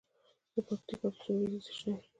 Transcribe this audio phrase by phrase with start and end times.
[0.53, 2.07] د پکتیکا په سروبي کې د څه شي نښې دي؟